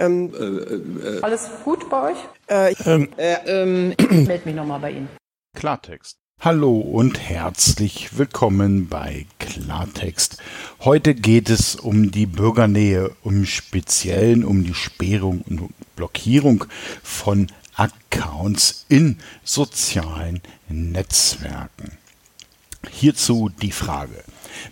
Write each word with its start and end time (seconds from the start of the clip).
Ähm, 0.00 0.32
Alles 1.20 1.50
gut 1.62 1.88
bei 1.90 2.12
euch? 2.12 2.18
äh, 2.46 2.74
Ähm, 2.86 3.08
Ähm, 3.18 3.94
ich 3.98 4.26
melde 4.26 4.46
mich 4.46 4.54
nochmal 4.54 4.80
bei 4.80 4.92
Ihnen. 4.92 5.08
Klartext. 5.54 6.16
Hallo 6.40 6.78
und 6.78 7.20
herzlich 7.20 8.16
willkommen 8.16 8.88
bei 8.88 9.26
Klartext. 9.38 10.38
Heute 10.80 11.14
geht 11.14 11.50
es 11.50 11.76
um 11.76 12.10
die 12.10 12.24
Bürgernähe, 12.24 13.10
im 13.24 13.44
Speziellen 13.44 14.42
um 14.46 14.64
die 14.64 14.72
Sperrung 14.72 15.42
und 15.42 15.68
Blockierung 15.96 16.64
von 17.02 17.48
Accounts 17.76 18.86
in 18.88 19.18
sozialen 19.44 20.40
Netzwerken. 20.70 21.98
Hierzu 22.90 23.50
die 23.60 23.72
Frage. 23.72 24.24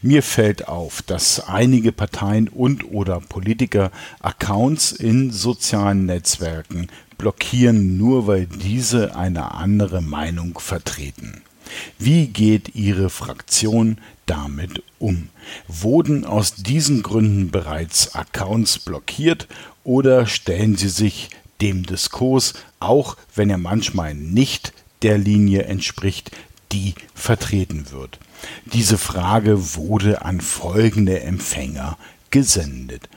Mir 0.03 0.23
fällt 0.23 0.69
auf, 0.69 1.03
dass 1.03 1.41
einige 1.41 1.93
Parteien 1.93 2.49
und 2.49 2.91
oder 2.91 3.21
Politiker 3.21 3.91
Accounts 4.21 4.93
in 4.93 5.31
sozialen 5.31 6.07
Netzwerken 6.07 6.89
blockieren, 7.17 7.97
nur 7.99 8.27
weil 8.27 8.47
diese 8.47 9.17
eine 9.17 9.55
andere 9.55 10.01
Meinung 10.01 10.59
vertreten. 10.59 11.43
Wie 11.99 12.29
geht 12.29 12.75
Ihre 12.75 13.11
Fraktion 13.11 13.99
damit 14.27 14.83
um? 14.99 15.29
Wurden 15.67 16.25
aus 16.25 16.55
diesen 16.55 17.03
Gründen 17.03 17.51
bereits 17.51 18.15
Accounts 18.15 18.79
blockiert 18.79 19.49
oder 19.85 20.27
stellen 20.27 20.77
Sie 20.77 20.89
sich 20.89 21.31
dem 21.61 21.85
Diskurs, 21.85 22.55
auch 22.81 23.17
wenn 23.35 23.51
er 23.51 23.59
manchmal 23.59 24.15
nicht 24.15 24.73
der 25.03 25.19
Linie 25.19 25.65
entspricht, 25.65 26.31
die 26.73 26.95
vertreten 27.15 27.91
wird. 27.91 28.19
Diese 28.67 28.99
Frage 28.99 29.77
wurde 29.77 30.23
an 30.23 30.41
folgende 30.41 31.21
Empfänger 31.21 31.97
gesendet. 32.31 33.09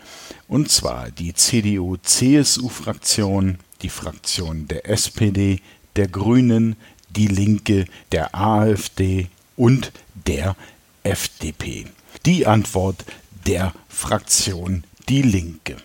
Und 0.47 0.69
zwar 0.69 1.09
die 1.11 1.33
CDU-CSU-Fraktion, 1.33 3.57
die 3.81 3.89
Fraktion 3.89 4.67
der 4.67 4.87
SPD, 4.89 5.59
der 5.95 6.07
Grünen, 6.07 6.75
die 7.09 7.27
Linke, 7.27 7.85
der 8.11 8.35
AfD 8.35 9.29
und 9.55 9.91
der 10.27 10.55
FDP. 11.03 11.87
Die 12.25 12.47
Antwort 12.47 13.05
der 13.45 13.73
Fraktion 13.89 14.83
Die 15.09 15.21
Linke. 15.21 15.77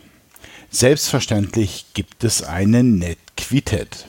Selbstverständlich 0.70 1.86
gibt 1.94 2.24
es 2.24 2.42
eine 2.42 2.84
Netquität 2.84 4.06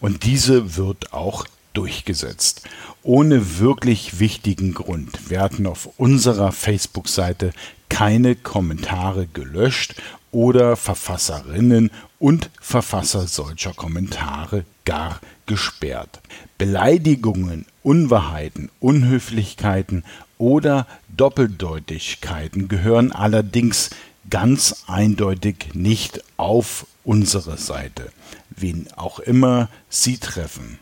und 0.00 0.24
diese 0.24 0.76
wird 0.76 1.12
auch 1.12 1.46
durchgesetzt. 1.78 2.62
Ohne 3.04 3.60
wirklich 3.60 4.18
wichtigen 4.18 4.74
Grund 4.74 5.30
werden 5.30 5.64
auf 5.64 5.88
unserer 5.96 6.50
Facebook-Seite 6.50 7.52
keine 7.88 8.34
Kommentare 8.34 9.28
gelöscht 9.28 9.94
oder 10.32 10.74
Verfasserinnen 10.74 11.92
und 12.18 12.50
Verfasser 12.60 13.28
solcher 13.28 13.72
Kommentare 13.74 14.64
gar 14.84 15.20
gesperrt. 15.46 16.20
Beleidigungen, 16.58 17.64
Unwahrheiten, 17.84 18.70
Unhöflichkeiten 18.80 20.02
oder 20.36 20.88
Doppeldeutigkeiten 21.16 22.66
gehören 22.66 23.12
allerdings 23.12 23.90
ganz 24.28 24.82
eindeutig 24.88 25.74
nicht 25.74 26.24
auf 26.36 26.86
unsere 27.04 27.56
Seite, 27.56 28.10
wen 28.50 28.88
auch 28.96 29.20
immer 29.20 29.68
sie 29.88 30.18
treffen. 30.18 30.80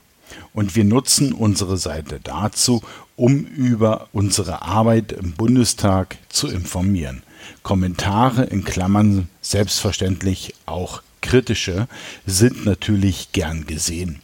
Und 0.53 0.77
wir 0.77 0.85
nutzen 0.85 1.33
unsere 1.33 1.77
Seite 1.77 2.21
dazu, 2.23 2.83
um 3.17 3.45
über 3.45 4.09
unsere 4.13 4.63
Arbeit 4.63 5.13
im 5.13 5.33
Bundestag 5.33 6.19
zu 6.29 6.49
informieren. 6.49 7.23
Kommentare 7.63 8.45
in 8.45 8.65
Klammern 8.65 9.29
selbstverständlich 9.41 10.55
auch 10.67 11.03
kritische 11.21 11.89
sind 12.27 12.65
natürlich 12.65 13.33
gern 13.33 13.67
gesehen. 13.67 14.21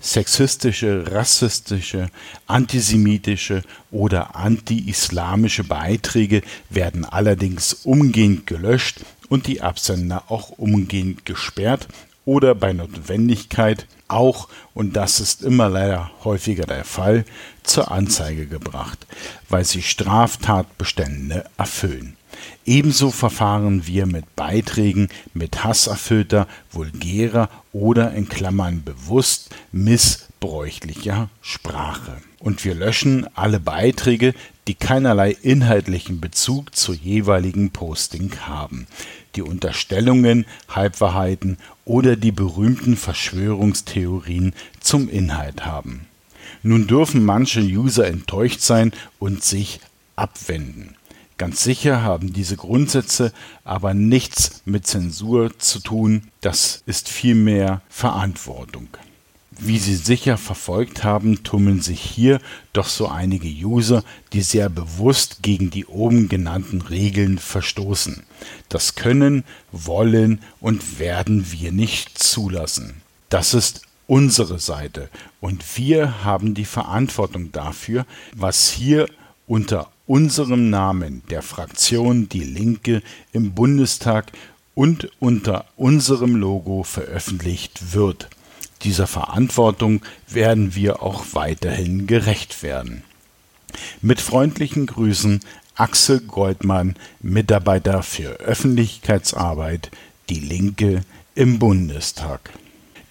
Sexistische, 0.00 1.10
rassistische, 1.10 2.10
antisemitische 2.46 3.62
oder 3.90 4.36
anti-islamische 4.36 5.64
Beiträge 5.64 6.42
werden 6.68 7.04
allerdings 7.04 7.74
umgehend 7.84 8.46
gelöscht 8.46 9.00
und 9.28 9.46
die 9.46 9.62
Absender 9.62 10.24
auch 10.28 10.50
umgehend 10.50 11.24
gesperrt 11.24 11.88
oder 12.24 12.54
bei 12.54 12.72
Notwendigkeit 12.72 13.86
auch, 14.12 14.48
und 14.74 14.96
das 14.96 15.20
ist 15.20 15.42
immer 15.42 15.68
leider 15.68 16.10
häufiger 16.24 16.64
der 16.64 16.84
Fall, 16.84 17.24
zur 17.62 17.90
Anzeige 17.90 18.46
gebracht, 18.46 19.06
weil 19.48 19.64
sie 19.64 19.82
Straftatbestände 19.82 21.44
erfüllen. 21.56 22.16
Ebenso 22.64 23.10
verfahren 23.10 23.86
wir 23.86 24.06
mit 24.06 24.36
Beiträgen 24.36 25.08
mit 25.34 25.64
hasserfüllter, 25.64 26.46
vulgärer 26.70 27.48
oder 27.72 28.12
in 28.12 28.28
Klammern 28.28 28.82
bewusst 28.84 29.50
missbräuchlicher 29.72 31.28
Sprache. 31.40 32.16
Und 32.38 32.64
wir 32.64 32.74
löschen 32.74 33.26
alle 33.34 33.60
Beiträge, 33.60 34.34
die 34.66 34.74
keinerlei 34.74 35.36
inhaltlichen 35.42 36.20
Bezug 36.20 36.74
zur 36.74 36.94
jeweiligen 36.94 37.70
Posting 37.70 38.32
haben, 38.46 38.86
die 39.36 39.42
Unterstellungen, 39.42 40.46
Halbwahrheiten 40.68 41.58
oder 41.84 42.16
die 42.16 42.32
berühmten 42.32 42.96
Verschwörungstheorien 42.96 44.54
zum 44.80 45.08
Inhalt 45.08 45.66
haben. 45.66 46.06
Nun 46.62 46.86
dürfen 46.86 47.24
manche 47.24 47.60
User 47.60 48.06
enttäuscht 48.06 48.60
sein 48.60 48.92
und 49.18 49.42
sich 49.42 49.80
abwenden. 50.16 50.96
Ganz 51.40 51.64
sicher 51.64 52.02
haben 52.02 52.34
diese 52.34 52.58
Grundsätze 52.58 53.32
aber 53.64 53.94
nichts 53.94 54.60
mit 54.66 54.86
Zensur 54.86 55.58
zu 55.58 55.80
tun, 55.80 56.24
das 56.42 56.82
ist 56.84 57.08
vielmehr 57.08 57.80
Verantwortung. 57.88 58.88
Wie 59.58 59.78
Sie 59.78 59.94
sicher 59.94 60.36
verfolgt 60.36 61.02
haben, 61.02 61.42
tummeln 61.42 61.80
sich 61.80 62.02
hier 62.02 62.42
doch 62.74 62.88
so 62.88 63.08
einige 63.08 63.48
User, 63.48 64.04
die 64.34 64.42
sehr 64.42 64.68
bewusst 64.68 65.38
gegen 65.40 65.70
die 65.70 65.86
oben 65.86 66.28
genannten 66.28 66.82
Regeln 66.82 67.38
verstoßen. 67.38 68.22
Das 68.68 68.94
können, 68.94 69.44
wollen 69.72 70.40
und 70.60 70.98
werden 70.98 71.50
wir 71.52 71.72
nicht 71.72 72.18
zulassen. 72.18 73.00
Das 73.30 73.54
ist 73.54 73.80
unsere 74.06 74.58
Seite 74.58 75.08
und 75.40 75.78
wir 75.78 76.22
haben 76.22 76.52
die 76.52 76.66
Verantwortung 76.66 77.50
dafür, 77.50 78.04
was 78.36 78.68
hier 78.68 79.06
unter 79.50 79.90
unserem 80.06 80.70
Namen 80.70 81.22
der 81.28 81.42
Fraktion 81.42 82.28
Die 82.28 82.44
Linke 82.44 83.02
im 83.32 83.52
Bundestag 83.52 84.30
und 84.76 85.10
unter 85.18 85.64
unserem 85.76 86.36
Logo 86.36 86.84
veröffentlicht 86.84 87.92
wird. 87.92 88.30
Dieser 88.82 89.08
Verantwortung 89.08 90.02
werden 90.28 90.76
wir 90.76 91.02
auch 91.02 91.24
weiterhin 91.32 92.06
gerecht 92.06 92.62
werden. 92.62 93.02
Mit 94.00 94.20
freundlichen 94.20 94.86
Grüßen 94.86 95.40
Axel 95.74 96.20
Goldmann, 96.20 96.94
Mitarbeiter 97.18 98.04
für 98.04 98.34
Öffentlichkeitsarbeit, 98.34 99.90
Die 100.28 100.38
Linke 100.38 101.00
im 101.34 101.58
Bundestag. 101.58 102.50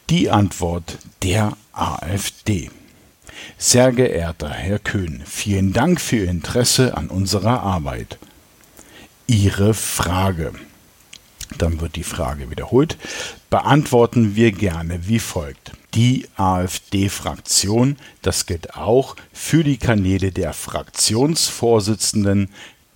Die 0.10 0.30
Antwort 0.30 1.00
der 1.22 1.58
AfD. 1.74 2.72
Sehr 3.58 3.92
geehrter 3.92 4.50
Herr 4.50 4.80
Köhn, 4.80 5.24
vielen 5.26 5.74
Dank 5.74 6.00
für 6.00 6.18
Ihr 6.18 6.30
Interesse 6.30 6.96
an 6.96 7.10
unserer 7.10 7.62
Arbeit. 7.62 8.18
Ihre 9.28 9.74
Frage. 9.74 10.54
Dann 11.58 11.82
wird 11.82 11.96
die 11.96 12.04
Frage 12.04 12.52
wiederholt. 12.52 12.98
Beantworten 13.50 14.36
wir 14.36 14.52
gerne 14.52 15.08
wie 15.08 15.20
folgt. 15.20 15.72
Die 15.96 16.28
AfD-Fraktion, 16.36 17.98
das 18.22 18.46
gilt 18.46 18.76
auch 18.76 19.16
für 19.34 19.64
die 19.64 19.78
Kanäle 19.78 20.32
der 20.32 20.54
Fraktionsvorsitzenden 20.54 22.50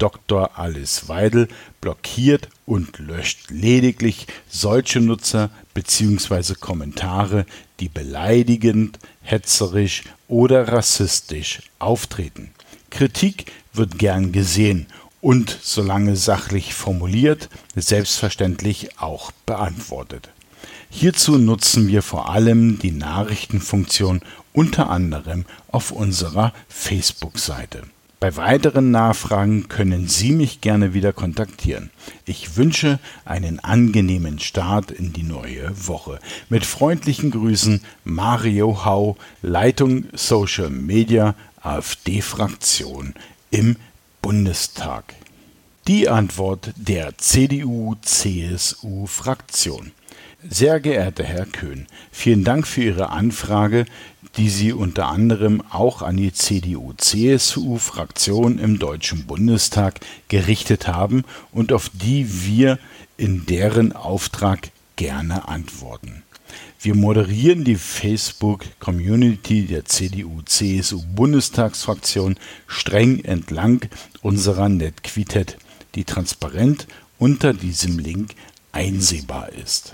Dr. 0.03 0.59
Alice 0.59 1.08
Weidel, 1.08 1.47
blockiert 1.80 2.50
und 2.66 3.00
löscht 3.00 3.50
lediglich 3.52 4.28
solche 4.50 5.00
Nutzer 5.00 5.50
bzw. 5.73 6.55
Kommentare, 6.59 7.46
die 7.79 7.88
beleidigend, 7.88 9.00
hetzerisch 9.22 10.03
oder 10.28 10.67
rassistisch 10.67 11.61
auftreten. 11.79 12.52
Kritik 12.90 13.50
wird 13.72 13.97
gern 13.97 14.34
gesehen 14.34 14.88
und, 15.22 15.58
solange 15.61 16.17
sachlich 16.17 16.73
formuliert, 16.73 17.47
selbstverständlich 17.73 19.00
auch 19.00 19.32
beantwortet. 19.46 20.32
Hierzu 20.90 21.38
nutzen 21.38 21.88
wir 21.88 22.02
vor 22.02 22.29
allem 22.29 22.78
die 22.78 22.91
Nachrichtenfunktion 22.91 24.20
unter 24.52 24.90
anderem 24.90 25.46
auf 25.70 25.91
unserer 25.91 26.52
Facebook-Seite. 26.67 27.84
Bei 28.23 28.37
weiteren 28.37 28.90
Nachfragen 28.90 29.67
können 29.67 30.08
Sie 30.08 30.31
mich 30.31 30.61
gerne 30.61 30.93
wieder 30.93 31.11
kontaktieren. 31.11 31.90
Ich 32.23 32.55
wünsche 32.55 32.99
einen 33.25 33.59
angenehmen 33.59 34.40
Start 34.40 34.91
in 34.91 35.11
die 35.11 35.23
neue 35.23 35.73
Woche. 35.75 36.22
Mit 36.47 36.66
freundlichen 36.66 37.31
Grüßen 37.31 37.81
Mario 38.05 38.85
Hau, 38.85 39.17
Leitung 39.41 40.05
Social 40.14 40.70
Media, 40.70 41.35
AfD-Fraktion 41.61 43.14
im 43.52 43.75
Bundestag. 44.22 45.16
Die 45.90 46.08
Antwort 46.08 46.72
der 46.78 47.17
CDU-CSU-Fraktion. 47.17 49.91
Sehr 50.49 50.81
geehrter 50.81 51.23
Herr 51.23 51.45
Köhn, 51.45 51.87
vielen 52.11 52.43
Dank 52.43 52.67
für 52.67 52.84
Ihre 52.84 53.11
Anfrage, 53.11 53.85
die 54.35 54.49
Sie 54.49 54.73
unter 54.73 55.07
anderem 55.07 55.63
auch 55.69 56.01
an 56.01 56.17
die 56.17 56.34
CDU-CSU-Fraktion 56.34 58.59
im 58.59 58.78
Deutschen 58.78 59.25
Bundestag 59.25 60.01
gerichtet 60.28 60.90
haben 60.90 61.23
und 61.53 61.72
auf 61.72 61.90
die 61.93 62.45
wir 62.45 62.78
in 63.16 63.45
deren 63.45 63.93
Auftrag 63.93 64.72
gerne 64.97 65.47
antworten. 65.47 66.23
Wir 66.81 66.95
moderieren 66.95 67.63
die 67.63 67.78
Facebook-Community 67.78 69.66
der 69.66 69.85
CDU-CSU-Bundestagsfraktion 69.85 72.35
streng 72.67 73.23
entlang 73.23 73.87
unserer 74.22 74.67
NetQuitet 74.67 75.55
die 75.95 76.03
transparent 76.03 76.85
unter 77.17 77.53
diesem 77.53 77.97
Link 77.99 78.35
einsehbar 78.72 79.53
ist. 79.53 79.93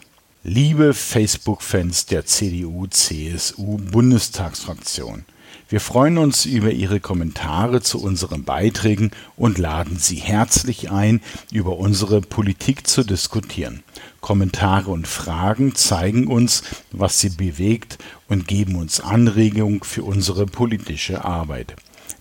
Liebe 0.51 0.95
Facebook-Fans 0.95 2.07
der 2.07 2.25
CDU-CSU-Bundestagsfraktion, 2.25 5.25
wir 5.69 5.79
freuen 5.79 6.17
uns 6.17 6.47
über 6.47 6.71
Ihre 6.71 6.99
Kommentare 6.99 7.81
zu 7.81 8.01
unseren 8.01 8.45
Beiträgen 8.45 9.11
und 9.35 9.59
laden 9.59 9.99
Sie 9.99 10.15
herzlich 10.15 10.89
ein, 10.89 11.21
über 11.51 11.77
unsere 11.77 12.21
Politik 12.21 12.87
zu 12.87 13.03
diskutieren. 13.03 13.83
Kommentare 14.21 14.89
und 14.89 15.07
Fragen 15.07 15.75
zeigen 15.75 16.25
uns, 16.25 16.63
was 16.91 17.19
Sie 17.19 17.29
bewegt 17.29 17.99
und 18.27 18.47
geben 18.47 18.75
uns 18.75 19.01
Anregungen 19.01 19.83
für 19.83 20.01
unsere 20.01 20.47
politische 20.47 21.25
Arbeit. 21.25 21.75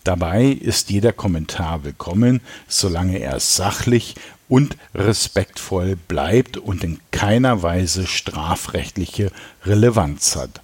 Dabei 0.05 0.47
ist 0.47 0.91
jeder 0.91 1.13
Kommentar 1.13 1.85
willkommen, 1.85 2.41
solange 2.67 3.19
er 3.19 3.41
sachlich 3.41 4.15
und 4.49 4.77
respektvoll 4.95 5.97
bleibt 5.97 6.57
und 6.57 6.83
in 6.85 6.99
keiner 7.11 7.63
Weise 7.63 8.07
strafrechtliche 8.07 9.31
Relevanz 9.65 10.37
hat. 10.37 10.61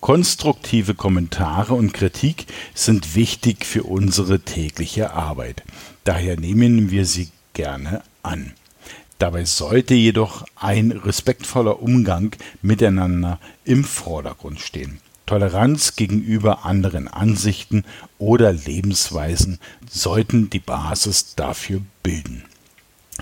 Konstruktive 0.00 0.94
Kommentare 0.94 1.74
und 1.74 1.94
Kritik 1.94 2.46
sind 2.74 3.16
wichtig 3.16 3.64
für 3.64 3.84
unsere 3.84 4.40
tägliche 4.40 5.12
Arbeit. 5.12 5.62
Daher 6.04 6.38
nehmen 6.38 6.90
wir 6.90 7.06
sie 7.06 7.30
gerne 7.54 8.02
an. 8.22 8.52
Dabei 9.18 9.46
sollte 9.46 9.94
jedoch 9.94 10.44
ein 10.56 10.90
respektvoller 10.90 11.80
Umgang 11.80 12.36
miteinander 12.60 13.40
im 13.64 13.84
Vordergrund 13.84 14.60
stehen. 14.60 15.00
Toleranz 15.26 15.96
gegenüber 15.96 16.66
anderen 16.66 17.08
Ansichten 17.08 17.84
oder 18.18 18.52
Lebensweisen 18.52 19.58
sollten 19.88 20.50
die 20.50 20.58
Basis 20.58 21.34
dafür 21.34 21.80
bilden. 22.02 22.44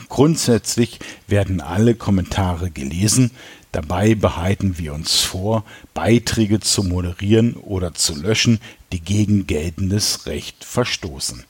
Grundsätzlich 0.08 0.98
werden 1.28 1.60
alle 1.60 1.94
Kommentare 1.94 2.70
gelesen, 2.70 3.30
dabei 3.70 4.14
behalten 4.14 4.78
wir 4.78 4.94
uns 4.94 5.20
vor, 5.20 5.64
Beiträge 5.94 6.60
zu 6.60 6.82
moderieren 6.82 7.54
oder 7.54 7.94
zu 7.94 8.14
löschen, 8.14 8.58
die 8.90 9.00
gegen 9.00 9.46
geltendes 9.46 10.26
Recht 10.26 10.64
verstoßen. 10.64 11.44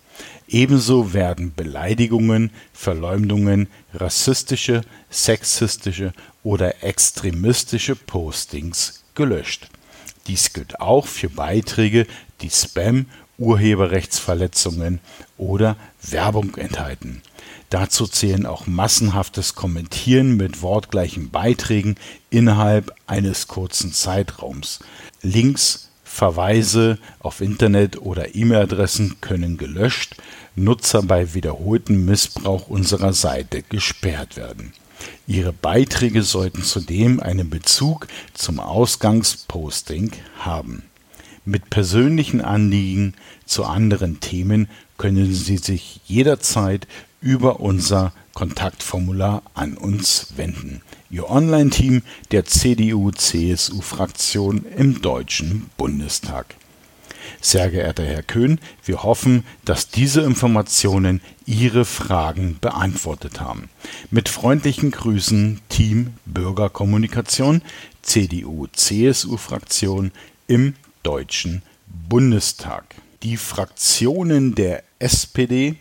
Ebenso 0.49 1.15
werden 1.15 1.55
Beleidigungen, 1.55 2.51
Verleumdungen, 2.75 3.69
rassistische, 3.95 4.83
sexistische 5.09 6.13
oder 6.43 6.83
extremistische 6.85 7.97
Postings 7.97 9.03
gelöscht 9.15 9.71
dies 10.27 10.53
gilt 10.53 10.81
auch 10.81 11.07
für 11.07 11.29
Beiträge, 11.29 12.07
die 12.41 12.51
Spam, 12.51 13.07
Urheberrechtsverletzungen 13.39 15.01
oder 15.37 15.77
Werbung 16.03 16.57
enthalten. 16.57 17.23
Dazu 17.71 18.07
zählen 18.07 18.47
auch 18.47 18.67
massenhaftes 18.67 19.55
Kommentieren 19.55 20.37
mit 20.37 20.63
wortgleichen 20.63 21.31
Beiträgen 21.31 21.97
innerhalb 22.31 22.95
eines 23.07 23.49
kurzen 23.49 23.93
Zeitraums. 23.93 24.81
Links, 25.23 25.89
Verweise 26.05 26.99
auf 27.21 27.41
Internet 27.41 28.01
oder 28.03 28.35
E-Mail-Adressen 28.35 29.17
können 29.23 29.57
gelöscht, 29.57 30.17
Nutzer 30.55 31.03
bei 31.03 31.33
wiederholtem 31.33 32.05
Missbrauch 32.05 32.69
unserer 32.69 33.15
Seite 33.15 33.63
gesperrt 33.63 34.37
werden 34.37 34.75
Ihre 35.27 35.53
Beiträge 35.53 36.23
sollten 36.23 36.63
zudem 36.63 37.21
einen 37.21 37.51
Bezug 37.51 38.07
zum 38.35 38.61
Ausgangsposting 38.61 40.13
haben. 40.39 40.85
Mit 41.45 41.71
persönlichen 41.71 42.41
Anliegen 42.41 43.15
zu 43.47 43.65
anderen 43.65 44.21
Themen 44.21 44.69
können 44.99 45.35
Sie 45.35 45.57
sich 45.57 46.01
jederzeit 46.07 46.87
über 47.21 47.59
unser 47.61 48.13
Kontaktformular 48.35 49.43
an 49.55 49.77
uns 49.77 50.35
wenden. 50.37 50.83
Ihr 51.11 51.29
Online-Team 51.29 52.03
der 52.31 52.45
CDU-CSU-Fraktion 52.45 54.65
im 54.77 55.03
Deutschen 55.03 55.69
Bundestag. 55.77 56.55
Sehr 57.41 57.71
geehrter 57.71 58.05
Herr 58.05 58.23
Köhn, 58.23 58.61
wir 58.85 59.03
hoffen, 59.03 59.45
dass 59.65 59.89
diese 59.89 60.21
Informationen 60.23 61.21
Ihre 61.47 61.85
Fragen 61.85 62.59
beantwortet 62.61 63.41
haben. 63.41 63.69
Mit 64.11 64.29
freundlichen 64.29 64.91
Grüßen 64.91 65.61
Team 65.69 66.15
Bürgerkommunikation 66.27 67.63
CDU-CSU-Fraktion 68.03 70.13
im 70.47 70.75
Deutschen 71.03 71.63
Bundestag. 72.09 72.85
Die 73.23 73.37
Fraktionen 73.37 74.55
der 74.55 74.83
SPD, 74.99 75.77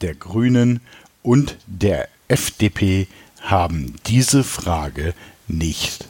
der 0.00 0.14
Grünen 0.14 0.80
und 1.22 1.56
der 1.66 2.08
FDP 2.28 3.08
haben 3.40 3.96
diese 4.06 4.44
Frage 4.44 5.14
nicht 5.48 6.09